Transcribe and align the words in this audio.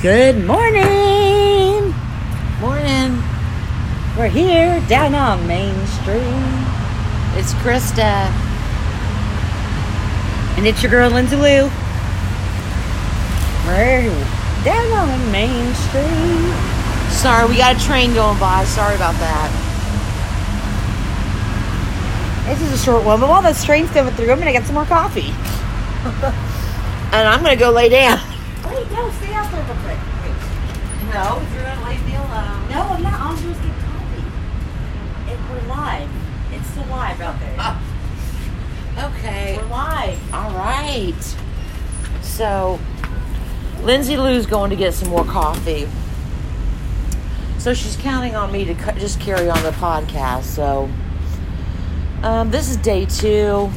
Good 0.00 0.46
morning. 0.46 1.92
Morning. 2.60 3.20
We're 4.16 4.28
here 4.28 4.80
down 4.86 5.12
on 5.16 5.44
Main 5.48 5.74
Street. 5.88 6.22
It's 7.34 7.52
Krista. 7.54 8.30
And 10.56 10.68
it's 10.68 10.80
your 10.84 10.92
girl, 10.92 11.10
Lindsay 11.10 11.34
Lou. 11.34 11.68
We're 13.66 14.06
down 14.62 14.92
on 14.92 15.32
Main 15.32 15.74
Street. 15.74 17.10
Sorry, 17.10 17.48
we 17.48 17.56
got 17.56 17.74
a 17.74 17.80
train 17.84 18.14
going 18.14 18.38
by. 18.38 18.62
Sorry 18.66 18.94
about 18.94 19.14
that. 19.14 19.50
This 22.46 22.62
is 22.62 22.72
a 22.72 22.84
short 22.84 23.04
one, 23.04 23.18
but 23.18 23.28
while 23.28 23.42
this 23.42 23.64
train's 23.64 23.90
coming 23.90 24.14
through, 24.14 24.30
I'm 24.30 24.38
to 24.38 24.52
get 24.52 24.64
some 24.64 24.76
more 24.76 24.84
coffee. 24.84 25.34
And 27.10 27.26
I'm 27.26 27.42
gonna 27.42 27.56
go 27.56 27.70
lay 27.70 27.88
down. 27.88 28.20
No, 28.92 29.10
stay 29.10 29.32
out 29.34 29.50
there 29.52 29.64
real 29.64 29.76
quick. 29.84 29.98
Wait. 30.22 31.14
No, 31.14 31.40
you're 31.54 31.62
gonna 31.64 31.88
leave 31.88 32.04
me 32.06 32.14
alone. 32.16 32.68
No, 32.70 32.80
I'm 32.82 33.02
not. 33.02 33.20
All 33.20 33.32
I'm 33.32 33.40
doing 33.40 33.54
is 33.54 33.60
get 33.60 33.74
coffee. 33.80 35.32
It, 35.32 35.38
we're 35.50 35.68
live. 35.68 36.10
It's 36.52 36.66
still 36.68 36.86
live 36.86 37.20
out 37.20 37.38
there. 37.40 37.56
Oh. 37.58 39.14
Okay. 39.16 39.56
We're 39.56 39.68
live. 39.68 40.34
All 40.34 40.50
right. 40.52 41.36
So, 42.22 42.78
Lindsay 43.82 44.16
Lou's 44.16 44.46
going 44.46 44.70
to 44.70 44.76
get 44.76 44.92
some 44.94 45.08
more 45.08 45.24
coffee. 45.24 45.88
So 47.58 47.74
she's 47.74 47.96
counting 47.96 48.34
on 48.36 48.52
me 48.52 48.64
to 48.64 48.74
cu- 48.74 48.98
just 48.98 49.20
carry 49.20 49.48
on 49.50 49.62
the 49.62 49.70
podcast. 49.72 50.44
So, 50.44 50.88
um, 52.22 52.50
this 52.50 52.68
is 52.70 52.76
day 52.76 53.04
two. 53.06 53.70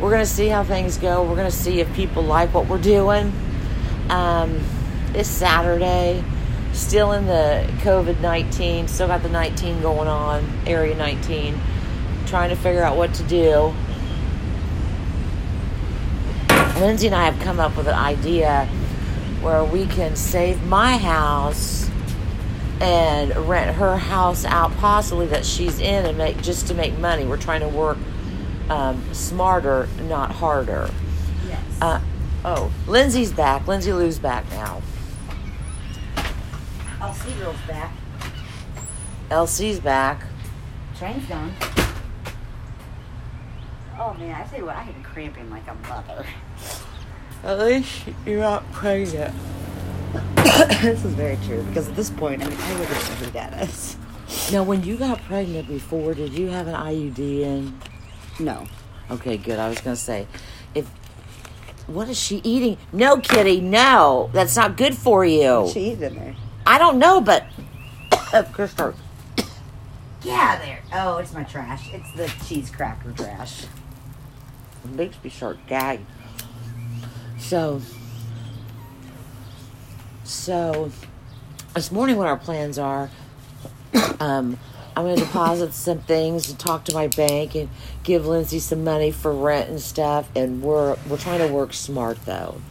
We're 0.00 0.10
gonna 0.10 0.26
see 0.26 0.48
how 0.48 0.62
things 0.62 0.98
go. 0.98 1.22
We're 1.22 1.36
gonna 1.36 1.50
see 1.50 1.80
if 1.80 1.92
people 1.94 2.22
like 2.22 2.52
what 2.52 2.68
we're 2.68 2.80
doing. 2.80 3.32
Um, 4.10 4.60
it's 5.14 5.28
Saturday. 5.28 6.22
Still 6.72 7.12
in 7.12 7.26
the 7.26 7.66
COVID 7.82 8.20
19. 8.20 8.88
Still 8.88 9.08
got 9.08 9.22
the 9.22 9.28
19 9.28 9.80
going 9.80 10.08
on, 10.08 10.44
area 10.66 10.94
19. 10.94 11.58
Trying 12.26 12.50
to 12.50 12.56
figure 12.56 12.82
out 12.82 12.96
what 12.96 13.14
to 13.14 13.22
do. 13.24 13.74
Lindsay 16.78 17.06
and 17.06 17.16
I 17.16 17.24
have 17.24 17.40
come 17.40 17.58
up 17.58 17.76
with 17.76 17.88
an 17.88 17.94
idea 17.94 18.66
where 19.40 19.64
we 19.64 19.86
can 19.86 20.16
save 20.16 20.62
my 20.64 20.98
house 20.98 21.88
and 22.80 23.34
rent 23.48 23.76
her 23.76 23.96
house 23.96 24.44
out, 24.44 24.70
possibly 24.76 25.26
that 25.28 25.46
she's 25.46 25.78
in, 25.78 26.04
and 26.04 26.18
make 26.18 26.42
just 26.42 26.66
to 26.66 26.74
make 26.74 26.98
money. 26.98 27.24
We're 27.24 27.38
trying 27.38 27.60
to 27.60 27.68
work 27.68 27.96
um, 28.68 29.02
smarter, 29.14 29.88
not 30.02 30.32
harder. 30.32 30.90
Yes. 31.48 31.62
Uh, 31.80 32.00
oh, 32.46 32.72
Lindsay's 32.86 33.32
back. 33.32 33.66
Lindsay 33.66 33.92
Lou's 33.92 34.18
back 34.18 34.48
now. 34.50 34.80
I'll 37.00 37.14
girls 37.38 37.56
back. 37.68 37.92
Elsie's 39.30 39.80
back. 39.80 40.22
Train's 40.96 41.26
gone. 41.26 41.52
Oh 43.98 44.14
man, 44.14 44.40
I 44.40 44.44
tell 44.46 44.60
you 44.60 44.66
what, 44.66 44.76
I 44.76 44.82
had 44.82 45.04
cramping 45.04 45.50
like 45.50 45.66
a 45.68 45.74
mother. 45.88 46.24
At 47.42 47.58
least 47.58 48.04
you're 48.24 48.40
not 48.40 48.70
pregnant. 48.72 49.34
this 50.36 51.04
is 51.04 51.12
very 51.14 51.36
true 51.46 51.62
because 51.64 51.88
at 51.88 51.96
this 51.96 52.10
point, 52.10 52.42
I 52.42 52.48
mean, 52.48 52.58
I 52.58 52.78
would 52.78 52.88
have 52.88 53.32
got. 53.32 53.96
Now, 54.52 54.62
when 54.62 54.82
you 54.84 54.96
got 54.96 55.20
pregnant 55.22 55.68
before, 55.68 56.14
did 56.14 56.32
you 56.32 56.48
have 56.48 56.66
an 56.66 56.74
IUD 56.74 57.18
in? 57.18 57.80
No. 58.38 58.66
Okay, 59.10 59.36
good. 59.36 59.58
I 59.58 59.68
was 59.68 59.80
gonna 59.80 59.96
say, 59.96 60.26
if 60.74 60.88
what 61.86 62.08
is 62.08 62.18
she 62.18 62.40
eating? 62.44 62.78
No, 62.92 63.18
Kitty, 63.18 63.60
no, 63.60 64.30
that's 64.32 64.56
not 64.56 64.76
good 64.76 64.96
for 64.96 65.24
you. 65.24 65.60
What's 65.62 65.72
she 65.72 65.90
eating 65.92 66.02
in 66.02 66.14
there? 66.16 66.36
I 66.66 66.78
don't 66.78 66.98
know, 66.98 67.20
but 67.20 67.44
Krista, 68.10 68.94
Yeah, 70.22 70.58
there. 70.58 70.82
Oh, 70.92 71.18
it's 71.18 71.32
my 71.32 71.44
trash. 71.44 71.88
It's 71.92 72.12
the 72.14 72.26
cheese 72.46 72.70
cracker 72.70 73.12
trash. 73.12 73.64
it 74.84 74.90
makes 74.90 75.16
me 75.22 75.30
start 75.30 75.58
gag. 75.68 76.00
So, 77.38 77.80
so 80.24 80.90
this 81.74 81.92
morning, 81.92 82.16
what 82.16 82.26
our 82.26 82.36
plans 82.36 82.78
are, 82.78 83.10
um, 84.20 84.58
I'm 84.96 85.04
going 85.04 85.16
to 85.16 85.24
deposit 85.24 85.74
some 85.74 85.98
things 86.00 86.48
and 86.48 86.58
talk 86.58 86.86
to 86.86 86.94
my 86.94 87.08
bank 87.08 87.54
and 87.54 87.68
give 88.02 88.26
Lindsay 88.26 88.58
some 88.58 88.82
money 88.82 89.10
for 89.10 89.30
rent 89.30 89.68
and 89.68 89.78
stuff. 89.78 90.30
And 90.34 90.62
we're 90.62 90.96
we're 91.08 91.18
trying 91.18 91.46
to 91.46 91.48
work 91.48 91.74
smart 91.74 92.24
though. 92.24 92.62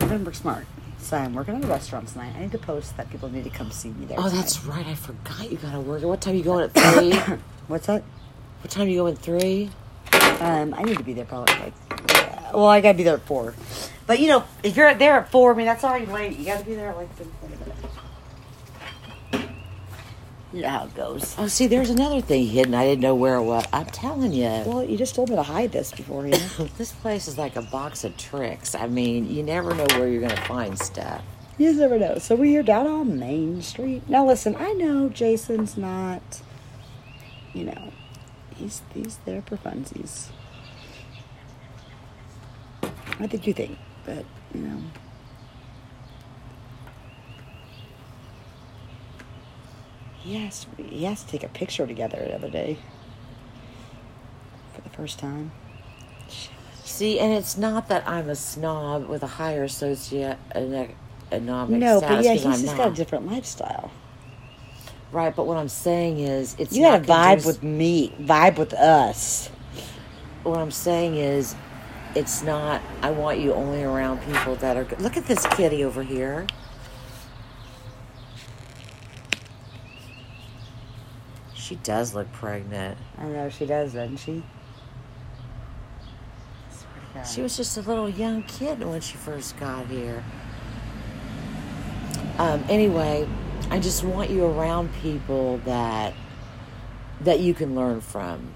We're 0.00 0.08
gonna 0.08 0.24
work 0.24 0.34
smart. 0.34 0.66
So 0.98 1.16
I'm 1.16 1.32
working 1.32 1.54
at 1.54 1.64
a 1.64 1.68
restaurant 1.68 2.08
tonight. 2.08 2.34
I 2.36 2.40
need 2.40 2.52
to 2.52 2.58
post 2.58 2.96
that 2.96 3.08
people 3.10 3.28
need 3.28 3.44
to 3.44 3.50
come 3.50 3.70
see 3.70 3.90
me 3.90 4.06
there. 4.06 4.18
Oh, 4.18 4.24
tonight. 4.24 4.36
that's 4.36 4.64
right. 4.64 4.86
I 4.86 4.94
forgot 4.94 5.50
you 5.50 5.58
got 5.58 5.72
to 5.72 5.80
work. 5.80 6.02
What 6.02 6.20
time 6.20 6.34
you 6.34 6.42
going 6.42 6.64
at 6.64 6.72
three? 6.72 7.12
What's 7.68 7.86
that? 7.86 8.02
what 8.62 8.70
time 8.70 8.86
are 8.86 8.90
you 8.90 8.98
going 8.98 9.14
at 9.14 9.20
three? 9.20 9.70
Um, 10.40 10.74
I 10.74 10.82
need 10.82 10.98
to 10.98 11.04
be 11.04 11.12
there 11.12 11.24
probably 11.24 11.54
like. 11.54 12.52
well, 12.52 12.66
I 12.66 12.80
gotta 12.80 12.98
be 12.98 13.04
there 13.04 13.14
at 13.14 13.22
four. 13.22 13.54
But 14.06 14.18
you 14.18 14.26
know, 14.26 14.44
if 14.62 14.76
you're 14.76 14.92
there 14.94 15.20
at 15.20 15.30
four, 15.30 15.54
I 15.54 15.56
mean 15.56 15.66
that's 15.66 15.84
already 15.84 16.06
late. 16.06 16.36
You 16.36 16.46
gotta 16.46 16.64
be 16.64 16.74
there 16.74 16.90
at 16.90 16.96
like. 16.96 17.08
You 20.52 20.62
know 20.62 20.68
how 20.68 20.84
it 20.86 20.94
goes. 20.94 21.36
Oh, 21.38 21.46
see, 21.46 21.68
there's 21.68 21.90
another 21.90 22.20
thing 22.20 22.46
hidden. 22.46 22.74
I 22.74 22.84
didn't 22.84 23.02
know 23.02 23.14
where 23.14 23.36
it 23.36 23.44
was. 23.44 23.64
I'm 23.72 23.86
telling 23.86 24.32
you. 24.32 24.48
Well, 24.66 24.82
you 24.82 24.96
just 24.96 25.14
told 25.14 25.30
me 25.30 25.36
to 25.36 25.44
hide 25.44 25.70
this 25.70 25.92
before 25.92 26.26
you. 26.26 26.36
This 26.76 26.92
place 26.92 27.28
is 27.28 27.38
like 27.38 27.56
a 27.56 27.62
box 27.62 28.04
of 28.04 28.16
tricks. 28.16 28.74
I 28.74 28.88
mean, 28.88 29.30
you 29.30 29.42
never 29.42 29.74
know 29.74 29.86
where 29.90 30.08
you're 30.08 30.20
going 30.20 30.34
to 30.34 30.42
find 30.42 30.78
stuff. 30.78 31.22
You 31.56 31.68
just 31.68 31.78
never 31.78 31.98
know. 31.98 32.18
So 32.18 32.34
we 32.34 32.56
are 32.56 32.62
down 32.62 32.86
on 32.86 33.18
Main 33.18 33.62
Street. 33.62 34.08
Now 34.08 34.26
listen, 34.26 34.56
I 34.56 34.72
know 34.72 35.08
Jason's 35.08 35.76
not. 35.76 36.42
You 37.52 37.64
know, 37.64 37.92
he's 38.56 38.82
he's 38.94 39.18
there 39.26 39.42
for 39.42 39.56
funsies. 39.56 40.28
I 43.18 43.26
think 43.26 43.46
you 43.46 43.52
think, 43.52 43.78
but 44.06 44.24
you 44.54 44.62
know. 44.62 44.82
Has, 50.24 50.66
he 50.76 51.04
has 51.04 51.22
to 51.24 51.30
take 51.30 51.42
a 51.42 51.48
picture 51.48 51.86
together 51.86 52.18
the 52.18 52.34
other 52.34 52.50
day. 52.50 52.78
For 54.74 54.82
the 54.82 54.90
first 54.90 55.18
time. 55.18 55.52
See, 56.84 57.18
and 57.18 57.32
it's 57.32 57.56
not 57.56 57.88
that 57.88 58.06
I'm 58.06 58.28
a 58.28 58.36
snob 58.36 59.08
with 59.08 59.22
a 59.22 59.26
higher 59.26 59.66
socioeconomic 59.68 60.94
No, 61.30 61.98
status. 61.98 62.16
but 62.16 62.24
yeah, 62.24 62.32
he's 62.34 62.44
I'm 62.44 62.52
just 62.52 62.76
got 62.76 62.92
a 62.92 62.94
different 62.94 63.26
lifestyle. 63.26 63.90
Right, 65.12 65.34
but 65.34 65.46
what 65.46 65.56
I'm 65.56 65.68
saying 65.68 66.20
is, 66.20 66.54
it's 66.58 66.76
You 66.76 66.82
gotta 66.84 67.04
vibe 67.04 67.46
with 67.46 67.62
me, 67.62 68.12
vibe 68.20 68.58
with 68.58 68.74
us. 68.74 69.48
What 70.42 70.58
I'm 70.58 70.70
saying 70.70 71.16
is, 71.16 71.54
it's 72.14 72.42
not. 72.42 72.80
I 73.02 73.10
want 73.10 73.38
you 73.38 73.52
only 73.54 73.82
around 73.82 74.20
people 74.22 74.56
that 74.56 74.76
are. 74.76 74.84
good. 74.84 75.00
Look 75.00 75.16
at 75.16 75.26
this 75.26 75.44
kitty 75.46 75.84
over 75.84 76.02
here. 76.02 76.46
She 81.70 81.76
does 81.76 82.16
look 82.16 82.32
pregnant. 82.32 82.98
I 83.16 83.26
know 83.26 83.48
she 83.48 83.64
does, 83.64 83.92
doesn't 83.92 84.16
she? 84.16 84.42
Swear 86.72 86.92
to 87.12 87.14
God. 87.14 87.22
She 87.22 87.42
was 87.42 87.56
just 87.56 87.76
a 87.76 87.82
little 87.82 88.08
young 88.08 88.42
kid 88.42 88.82
when 88.82 89.00
she 89.00 89.16
first 89.16 89.56
got 89.56 89.86
here. 89.86 90.24
Um, 92.38 92.64
anyway, 92.68 93.28
I 93.70 93.78
just 93.78 94.02
want 94.02 94.30
you 94.30 94.46
around 94.46 94.92
people 94.94 95.58
that 95.58 96.12
that 97.20 97.38
you 97.38 97.54
can 97.54 97.76
learn 97.76 98.00
from. 98.00 98.48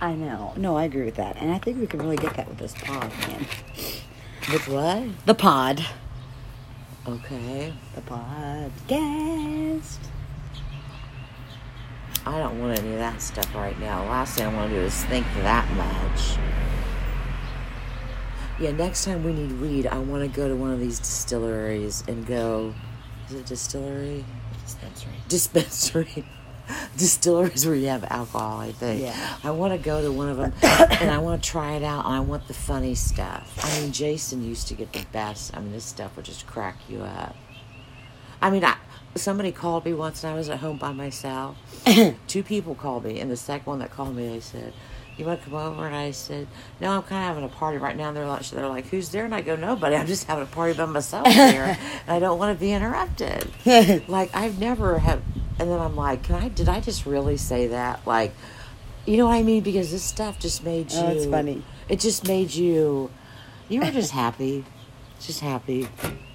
I 0.00 0.16
know. 0.16 0.54
No, 0.56 0.76
I 0.76 0.82
agree 0.82 1.04
with 1.04 1.14
that, 1.14 1.36
and 1.36 1.52
I 1.52 1.58
think 1.58 1.78
we 1.78 1.86
can 1.86 2.00
really 2.02 2.16
get 2.16 2.34
that 2.34 2.48
with 2.48 2.58
this 2.58 2.74
pod, 2.82 3.12
man. 3.28 3.46
With 4.50 4.66
what? 4.66 5.24
The 5.24 5.34
pod. 5.34 5.86
Okay. 7.06 7.72
The 7.94 8.00
podcast. 8.00 9.98
I 12.24 12.38
don't 12.38 12.60
want 12.60 12.78
any 12.78 12.92
of 12.92 12.98
that 12.98 13.20
stuff 13.20 13.52
right 13.54 13.78
now. 13.80 14.04
Last 14.04 14.36
thing 14.36 14.46
I 14.46 14.54
want 14.54 14.70
to 14.70 14.76
do 14.76 14.82
is 14.82 15.04
think 15.04 15.26
that 15.38 15.68
much. 15.72 16.38
Yeah, 18.60 18.70
next 18.70 19.04
time 19.04 19.24
we 19.24 19.32
need 19.32 19.60
weed, 19.60 19.86
I 19.88 19.98
want 19.98 20.22
to 20.22 20.28
go 20.28 20.46
to 20.46 20.54
one 20.54 20.70
of 20.70 20.78
these 20.78 21.00
distilleries 21.00 22.04
and 22.06 22.24
go. 22.24 22.74
Is 23.28 23.34
it 23.34 23.46
distillery? 23.46 24.24
Dispensary. 24.64 25.14
Dispensary. 25.28 26.24
Distilleries 26.96 27.66
where 27.66 27.74
you 27.74 27.88
have 27.88 28.04
alcohol, 28.04 28.60
I 28.60 28.70
think. 28.70 29.02
Yeah. 29.02 29.36
I 29.42 29.50
want 29.50 29.72
to 29.72 29.78
go 29.78 30.00
to 30.00 30.12
one 30.12 30.28
of 30.28 30.36
them 30.36 30.52
and 30.62 31.10
I 31.10 31.18
want 31.18 31.42
to 31.42 31.50
try 31.50 31.72
it 31.72 31.82
out 31.82 32.04
and 32.04 32.14
I 32.14 32.20
want 32.20 32.46
the 32.46 32.54
funny 32.54 32.94
stuff. 32.94 33.58
I 33.60 33.80
mean, 33.80 33.90
Jason 33.90 34.44
used 34.44 34.68
to 34.68 34.74
get 34.74 34.92
the 34.92 35.04
best. 35.12 35.56
I 35.56 35.60
mean, 35.60 35.72
this 35.72 35.84
stuff 35.84 36.14
would 36.14 36.24
just 36.24 36.46
crack 36.46 36.76
you 36.88 37.00
up. 37.02 37.34
I 38.40 38.50
mean, 38.50 38.64
I, 38.64 38.76
somebody 39.14 39.52
called 39.52 39.84
me 39.84 39.92
once 39.92 40.24
and 40.24 40.32
I 40.32 40.36
was 40.36 40.48
at 40.48 40.60
home 40.60 40.78
by 40.78 40.92
myself. 40.92 41.56
Two 42.26 42.42
people 42.42 42.74
called 42.74 43.04
me, 43.04 43.20
and 43.20 43.30
the 43.30 43.36
second 43.36 43.66
one 43.66 43.78
that 43.80 43.90
called 43.90 44.16
me, 44.16 44.28
they 44.28 44.40
said, 44.40 44.72
you 45.16 45.26
want 45.26 45.40
to 45.40 45.50
come 45.50 45.58
over? 45.58 45.86
And 45.86 45.94
I 45.94 46.10
said, 46.10 46.46
no, 46.80 46.90
I'm 46.90 47.02
kind 47.02 47.22
of 47.22 47.28
having 47.28 47.44
a 47.44 47.48
party 47.48 47.78
right 47.78 47.96
now. 47.96 48.08
And 48.08 48.16
they're 48.16 48.26
like, 48.26 48.48
they're 48.48 48.68
like, 48.68 48.86
who's 48.86 49.10
there? 49.10 49.24
And 49.24 49.34
I 49.34 49.42
go, 49.42 49.56
nobody. 49.56 49.94
I'm 49.96 50.06
just 50.06 50.26
having 50.26 50.44
a 50.44 50.46
party 50.46 50.76
by 50.76 50.86
myself 50.86 51.26
here, 51.28 51.76
and 52.06 52.08
I 52.08 52.18
don't 52.18 52.38
want 52.38 52.56
to 52.56 52.60
be 52.60 52.72
interrupted. 52.72 53.50
like 54.08 54.34
I've 54.34 54.58
never 54.58 54.98
have. 54.98 55.22
And 55.58 55.70
then 55.70 55.78
I'm 55.78 55.94
like, 55.96 56.24
can 56.24 56.36
I? 56.36 56.48
Did 56.48 56.68
I 56.68 56.80
just 56.80 57.06
really 57.06 57.36
say 57.36 57.68
that? 57.68 58.06
Like, 58.06 58.32
you 59.06 59.16
know 59.16 59.26
what 59.26 59.34
I 59.34 59.42
mean? 59.42 59.62
Because 59.62 59.90
this 59.90 60.02
stuff 60.02 60.38
just 60.38 60.64
made 60.64 60.90
you. 60.90 60.98
Oh, 60.98 61.10
it's 61.10 61.26
funny. 61.26 61.62
It 61.88 62.00
just 62.00 62.26
made 62.26 62.52
you. 62.52 63.10
You 63.68 63.80
were 63.80 63.90
just 63.90 64.12
happy, 64.22 64.64
just 65.26 65.40
happy. 65.40 65.88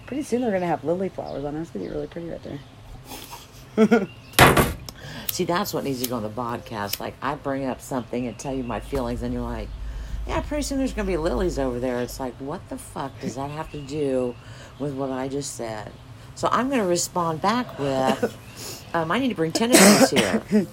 Pretty 0.06 0.24
soon 0.24 0.42
they're 0.42 0.52
gonna 0.52 0.68
have 0.68 0.84
lily 0.84 1.10
flowers 1.10 1.44
on. 1.44 1.56
It's 1.56 1.72
gonna 1.72 1.86
be 1.86 1.92
really 1.92 2.08
pretty 2.08 2.30
right 2.30 2.42
there. 2.44 4.08
See, 5.32 5.44
that's 5.44 5.74
what 5.74 5.84
needs 5.84 6.02
to 6.02 6.10
go 6.10 6.16
on 6.16 6.24
the 6.24 6.30
podcast. 6.30 7.00
Like, 7.00 7.14
I 7.22 7.36
bring 7.36 7.66
up 7.66 7.80
something 7.80 8.26
and 8.26 8.38
tell 8.40 8.56
you 8.56 8.64
my 8.64 8.80
feelings, 8.80 9.22
and 9.22 9.34
you're 9.34 9.44
like, 9.44 9.70
yeah, 10.28 10.42
pretty 10.42 10.64
soon 10.64 10.80
there's 10.80 10.94
going 10.94 11.06
to 11.06 11.12
be 11.12 11.18
lilies 11.18 11.60
over 11.60 11.80
there. 11.80 12.02
It's 12.02 12.20
like, 12.20 12.34
what 12.36 12.68
the 12.70 12.78
fuck 12.78 13.20
does 13.22 13.36
that 13.36 13.52
have 13.52 13.72
to 13.72 13.82
do 13.82 14.36
with 14.80 14.94
what 14.94 15.12
I 15.12 15.28
just 15.28 15.56
said? 15.56 15.92
So 16.36 16.50
I'm 16.52 16.70
going 16.70 16.82
to 16.82 16.88
respond 16.88 17.42
back 17.42 17.80
with, 17.80 18.86
um, 18.94 19.12
I 19.12 19.20
need 19.20 19.30
to 19.30 19.36
bring 19.36 19.52
tennis 19.52 20.10
here. 20.10 20.42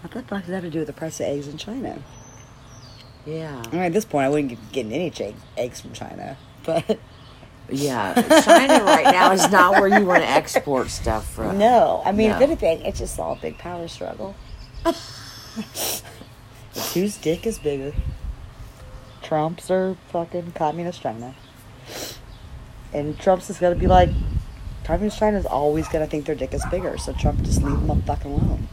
What 0.00 0.12
the 0.12 0.22
fuck 0.22 0.40
does 0.40 0.48
that 0.48 0.54
have 0.54 0.64
to 0.64 0.70
do 0.70 0.78
with 0.78 0.86
the 0.86 0.94
price 0.94 1.20
of 1.20 1.26
eggs 1.26 1.46
in 1.46 1.58
China? 1.58 2.02
Yeah. 3.26 3.62
I 3.66 3.70
mean, 3.70 3.82
at 3.82 3.92
this 3.92 4.06
point, 4.06 4.24
I 4.24 4.28
wouldn't 4.30 4.48
get 4.48 4.72
getting 4.72 4.92
any 4.94 5.34
eggs 5.58 5.82
from 5.82 5.92
China, 5.92 6.38
but 6.64 6.98
Yeah. 7.72 8.14
China 8.42 8.84
right 8.84 9.04
now 9.04 9.32
is 9.32 9.50
not 9.50 9.72
where 9.80 9.88
you 9.88 10.04
want 10.06 10.22
to 10.22 10.28
export 10.28 10.88
stuff 10.90 11.30
from. 11.32 11.58
no. 11.58 12.02
I 12.04 12.12
mean, 12.12 12.30
if 12.30 12.40
anything, 12.40 12.80
it's 12.82 12.98
just 12.98 13.18
all 13.18 13.32
a 13.32 13.36
big 13.36 13.58
power 13.58 13.88
struggle. 13.88 14.34
Whose 16.94 17.16
dick 17.16 17.46
is 17.46 17.58
bigger? 17.58 17.92
Trump's 19.22 19.70
or 19.70 19.96
fucking 20.08 20.52
communist 20.52 21.02
China? 21.02 21.34
And 22.92 23.18
Trump's 23.18 23.50
is 23.50 23.58
gonna 23.58 23.74
be 23.76 23.86
like, 23.86 24.10
communist 24.84 25.18
China's 25.18 25.46
always 25.46 25.88
gonna 25.88 26.06
think 26.06 26.26
their 26.26 26.34
dick 26.34 26.52
is 26.54 26.64
bigger, 26.70 26.98
so 26.98 27.12
Trump 27.12 27.42
just 27.42 27.62
leave 27.62 27.86
them 27.86 28.02
fucking 28.02 28.30
alone. 28.32 28.66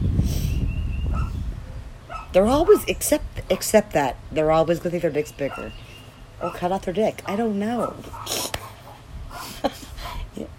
They're 2.32 2.46
always 2.46 2.84
except 2.84 3.40
except 3.50 3.92
that 3.92 4.16
they're 4.30 4.50
always 4.50 4.78
gonna 4.80 4.90
think 4.90 5.02
their 5.02 5.10
dick's 5.10 5.32
bigger, 5.32 5.72
or 6.42 6.50
cut 6.50 6.72
off 6.72 6.84
their 6.84 6.94
dick. 6.94 7.22
I 7.26 7.36
don't 7.36 7.58
know. 7.58 7.94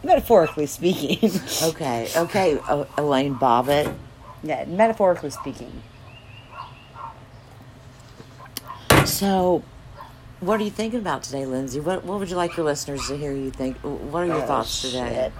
Metaphorically 0.10 0.66
speaking, 0.66 1.30
Okay. 1.64 2.10
Okay, 2.16 2.58
uh, 2.68 2.84
Elaine 2.98 3.36
Bobbitt. 3.36 3.94
yeah, 4.42 4.66
metaphorically 4.66 5.30
speaking. 5.30 5.72
So, 9.06 9.64
what 10.40 10.60
are 10.60 10.64
you 10.64 10.72
thinking 10.72 11.00
about 11.00 11.22
today, 11.22 11.46
Lindsay? 11.46 11.80
What 11.80 12.04
What 12.06 12.18
would 12.18 12.28
you 12.32 12.38
like 12.38 12.58
your 12.58 12.66
listeners 12.66 13.08
to 13.10 13.18
hear 13.18 13.32
you 13.34 13.52
think? 13.52 13.78
What 13.84 14.24
are 14.24 14.26
your 14.26 14.38
Oh, 14.38 14.48
thoughts 14.48 14.82
today? 14.82 15.32
shit. 15.32 15.34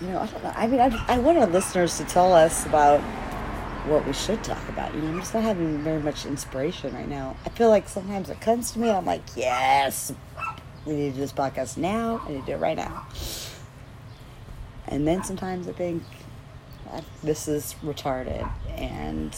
You 0.00 0.12
know, 0.12 0.20
I 0.20 0.26
don't 0.26 0.44
know. 0.44 0.52
I 0.54 0.66
mean, 0.68 0.80
I, 0.80 1.04
I 1.08 1.18
want 1.18 1.36
our 1.38 1.46
listeners 1.48 1.96
to 1.98 2.04
tell 2.04 2.32
us 2.32 2.64
about 2.66 3.00
what 3.88 4.06
we 4.06 4.12
should 4.12 4.44
talk 4.44 4.66
about. 4.68 4.94
You 4.94 5.00
know, 5.00 5.08
I'm 5.08 5.18
just 5.18 5.34
not 5.34 5.42
having 5.42 5.78
very 5.78 6.00
much 6.00 6.24
inspiration 6.24 6.94
right 6.94 7.08
now. 7.08 7.36
I 7.44 7.48
feel 7.48 7.68
like 7.68 7.88
sometimes 7.88 8.30
it 8.30 8.40
comes 8.40 8.70
to 8.72 8.78
me, 8.78 8.90
I'm 8.90 9.04
like, 9.04 9.22
yes, 9.34 10.12
we 10.86 10.94
need 10.94 11.08
to 11.10 11.14
do 11.14 11.20
this 11.20 11.32
podcast 11.32 11.76
now. 11.76 12.22
I 12.26 12.32
need 12.32 12.40
to 12.40 12.46
do 12.46 12.52
it 12.52 12.58
right 12.58 12.76
now. 12.76 13.06
And 14.88 15.06
then 15.06 15.22
sometimes 15.22 15.68
I 15.68 15.72
think 15.72 16.02
"Ah, 16.92 17.00
this 17.22 17.46
is 17.48 17.74
retarded, 17.84 18.50
and 18.76 19.36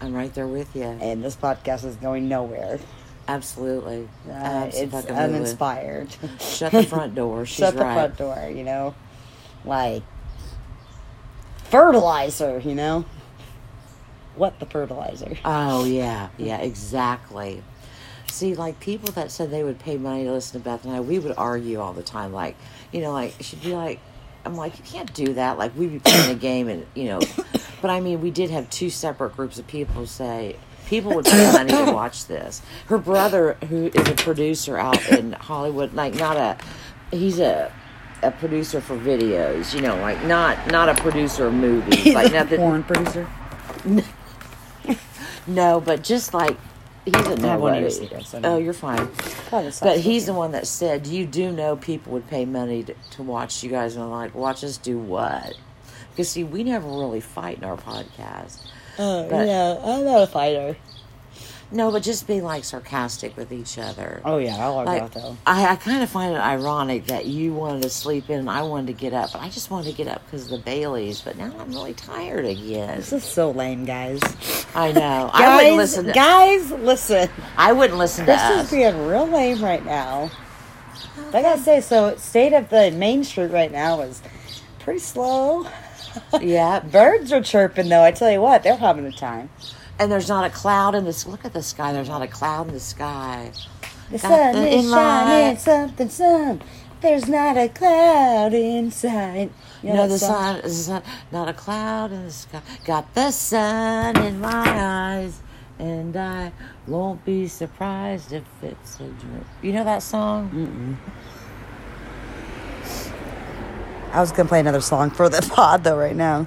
I'm 0.00 0.14
right 0.14 0.32
there 0.34 0.46
with 0.46 0.74
you. 0.76 0.84
and 0.84 1.24
this 1.24 1.34
podcast 1.36 1.84
is 1.84 1.96
going 1.96 2.28
nowhere. 2.28 2.78
Absolutely. 3.28 4.08
Uh, 4.30 4.66
it's 4.68 4.78
Absolutely. 4.80 5.16
uninspired. 5.16 6.08
Shut 6.40 6.70
the 6.70 6.84
front 6.84 7.14
door. 7.16 7.44
She's 7.44 7.56
Shut 7.56 7.74
the 7.74 7.80
right. 7.82 7.94
front 7.94 8.16
door, 8.16 8.50
you 8.54 8.62
know? 8.62 8.94
Like, 9.64 10.04
fertilizer, 11.64 12.60
you 12.60 12.74
know? 12.74 13.04
What 14.36 14.60
the 14.60 14.66
fertilizer? 14.66 15.36
Oh 15.44 15.84
yeah, 15.84 16.28
yeah, 16.36 16.58
exactly. 16.58 17.62
See, 18.28 18.54
like 18.54 18.80
people 18.80 19.10
that 19.12 19.30
said 19.30 19.50
they 19.50 19.64
would 19.64 19.78
pay 19.78 19.96
money 19.96 20.24
to 20.24 20.32
listen 20.32 20.60
to 20.60 20.64
Beth 20.64 20.84
and 20.84 20.94
I, 20.94 21.00
we 21.00 21.18
would 21.18 21.34
argue 21.36 21.80
all 21.80 21.92
the 21.92 22.02
time. 22.02 22.32
Like, 22.32 22.56
you 22.92 23.00
know, 23.00 23.12
like 23.12 23.34
she'd 23.40 23.62
be 23.62 23.74
like, 23.74 24.00
"I'm 24.44 24.56
like, 24.56 24.76
you 24.78 24.84
can't 24.84 25.12
do 25.14 25.34
that." 25.34 25.58
Like 25.58 25.76
we'd 25.76 25.92
be 25.92 25.98
playing 25.98 26.30
a 26.30 26.34
game, 26.38 26.68
and 26.68 26.86
you 26.94 27.04
know, 27.04 27.20
but 27.80 27.90
I 27.90 28.00
mean, 28.00 28.20
we 28.20 28.30
did 28.30 28.50
have 28.50 28.68
two 28.68 28.90
separate 28.90 29.36
groups 29.36 29.58
of 29.58 29.66
people 29.66 30.06
say 30.06 30.56
people 30.86 31.14
would 31.14 31.24
pay 31.24 31.52
money 31.52 31.70
to 31.72 31.92
watch 31.94 32.26
this. 32.26 32.62
Her 32.86 32.98
brother, 32.98 33.54
who 33.68 33.86
is 33.86 34.08
a 34.08 34.14
producer 34.14 34.76
out 34.76 35.08
in 35.10 35.32
Hollywood, 35.32 35.94
like 35.94 36.14
not 36.14 36.36
a, 36.36 36.58
he's 37.10 37.38
a. 37.38 37.72
A 38.22 38.30
producer 38.30 38.80
for 38.80 38.96
videos, 38.96 39.74
you 39.74 39.82
know, 39.82 39.94
like 39.96 40.24
not 40.24 40.68
not 40.68 40.88
a 40.88 40.94
producer 40.94 41.46
of 41.46 41.54
movies, 41.54 42.14
like 42.14 42.30
a 42.30 42.32
nothing. 42.32 42.58
porn 42.58 42.82
producer. 42.82 43.28
No, 45.46 45.80
but 45.80 46.02
just 46.02 46.34
like 46.34 46.56
he's 47.06 47.14
a 47.14 47.40
have 47.48 47.60
one 47.60 47.74
of 47.74 47.80
your 47.80 47.90
secrets, 47.90 48.34
I 48.34 48.40
know. 48.40 48.54
Oh, 48.54 48.58
you're 48.58 48.72
fine. 48.74 49.08
But 49.80 49.98
he's 50.00 50.26
the 50.26 50.34
one 50.34 50.52
that 50.52 50.66
said, 50.66 51.06
"You 51.06 51.24
do 51.24 51.50
know 51.52 51.76
people 51.76 52.12
would 52.12 52.28
pay 52.28 52.44
money 52.44 52.82
to, 52.84 52.94
to 53.12 53.22
watch 53.22 53.62
you 53.62 53.70
guys." 53.70 53.94
And 53.94 54.04
I'm 54.04 54.10
like, 54.10 54.34
"Watch 54.34 54.62
us 54.64 54.76
do 54.76 54.98
what?" 54.98 55.54
Because 56.10 56.28
see, 56.30 56.44
we 56.44 56.64
never 56.64 56.88
really 56.88 57.20
fight 57.20 57.58
in 57.58 57.64
our 57.64 57.76
podcast. 57.76 58.58
Oh, 58.98 59.28
but- 59.28 59.46
yeah, 59.46 59.78
I'm 59.82 60.04
not 60.04 60.22
a 60.22 60.26
fighter. 60.26 60.76
No, 61.72 61.90
but 61.90 62.02
just 62.04 62.28
be 62.28 62.40
like 62.40 62.62
sarcastic 62.64 63.36
with 63.36 63.52
each 63.52 63.76
other. 63.76 64.20
Oh, 64.24 64.38
yeah, 64.38 64.56
I'll 64.56 64.78
argue 64.78 64.92
Like, 64.94 65.02
out 65.02 65.12
though. 65.12 65.36
I, 65.46 65.72
I 65.72 65.76
kind 65.76 66.02
of 66.02 66.08
find 66.08 66.34
it 66.34 66.38
ironic 66.38 67.06
that 67.06 67.26
you 67.26 67.52
wanted 67.52 67.82
to 67.82 67.90
sleep 67.90 68.30
in 68.30 68.38
and 68.40 68.50
I 68.50 68.62
wanted 68.62 68.86
to 68.88 68.92
get 68.92 69.12
up. 69.12 69.32
But 69.32 69.42
I 69.42 69.48
just 69.48 69.70
wanted 69.70 69.90
to 69.90 69.96
get 69.96 70.06
up 70.06 70.24
because 70.24 70.44
of 70.44 70.50
the 70.50 70.58
Baileys. 70.58 71.20
But 71.20 71.36
now 71.36 71.52
I'm 71.58 71.70
really 71.72 71.94
tired 71.94 72.44
again. 72.44 72.96
This 72.96 73.12
is 73.12 73.24
so 73.24 73.50
lame, 73.50 73.84
guys. 73.84 74.20
I 74.74 74.92
know. 74.92 75.30
I 75.32 75.42
guys, 75.42 75.56
wouldn't 75.58 75.76
listen. 75.76 76.04
To, 76.06 76.12
guys, 76.12 76.70
listen. 76.70 77.28
I 77.56 77.72
wouldn't 77.72 77.98
listen 77.98 78.26
to 78.26 78.32
This 78.32 78.64
is 78.64 78.70
being 78.70 79.06
real 79.06 79.26
lame 79.26 79.62
right 79.62 79.84
now. 79.84 80.30
I 81.32 81.42
gotta 81.42 81.60
say, 81.60 81.80
so 81.80 82.16
state 82.16 82.52
of 82.52 82.68
the 82.70 82.90
main 82.92 83.24
street 83.24 83.50
right 83.50 83.72
now 83.72 84.00
is 84.02 84.22
pretty 84.78 85.00
slow. 85.00 85.66
yeah, 86.40 86.80
Birds 86.92 87.32
are 87.32 87.42
chirping 87.42 87.88
though. 87.88 88.02
I 88.02 88.12
tell 88.12 88.30
you 88.30 88.40
what, 88.40 88.62
they're 88.62 88.76
having 88.76 89.04
a 89.04 89.12
time. 89.12 89.50
And 89.98 90.10
there's 90.12 90.28
not 90.28 90.44
a 90.44 90.50
cloud 90.50 90.94
in 90.94 91.04
this. 91.04 91.26
Look 91.26 91.44
at 91.44 91.52
the 91.52 91.62
sky. 91.62 91.92
There's 91.92 92.08
not 92.08 92.22
a 92.22 92.26
cloud 92.28 92.68
in 92.68 92.74
the 92.74 92.80
sky. 92.80 93.52
The 94.10 94.18
Got 94.18 94.30
sun 94.30 94.52
the 94.54 94.68
is 94.68 94.84
in 94.84 94.90
shining, 94.92 95.48
my- 95.48 95.56
something, 95.56 96.08
sun. 96.08 96.62
There's 97.00 97.28
not 97.28 97.56
a 97.56 97.68
cloud 97.68 98.54
inside. 98.54 99.50
You 99.82 99.90
know 99.90 99.96
no, 100.06 100.08
the 100.08 100.18
song? 100.18 100.30
sun 100.30 100.56
is 100.64 100.88
not, 100.88 101.04
not 101.30 101.48
a 101.48 101.52
cloud 101.52 102.10
in 102.12 102.24
the 102.24 102.30
sky. 102.32 102.60
Got 102.84 103.14
the 103.14 103.30
sun 103.30 104.16
in 104.22 104.40
my 104.40 104.64
eyes, 104.66 105.40
and 105.78 106.16
I 106.16 106.52
won't 106.86 107.24
be 107.24 107.48
surprised 107.48 108.32
if 108.32 108.44
it's 108.62 108.96
a 108.96 109.08
dream. 109.08 109.44
You 109.62 109.72
know 109.74 109.84
that 109.84 110.02
song? 110.02 110.98
I 114.12 114.20
was 114.20 114.32
gonna 114.32 114.48
play 114.48 114.60
another 114.60 114.80
song 114.80 115.10
for 115.10 115.28
the 115.28 115.42
pod 115.54 115.84
though 115.84 115.96
right 115.98 116.16
now. 116.16 116.44